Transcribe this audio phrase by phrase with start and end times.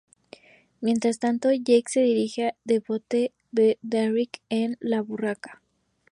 [0.79, 4.41] Mientras tanto Jake se dirige al bote de Derrick:
[4.79, 5.61] La Barracuda.